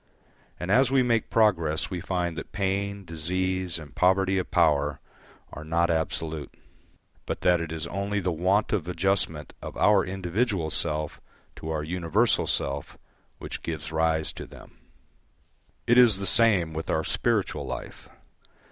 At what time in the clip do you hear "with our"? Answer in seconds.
16.73-17.03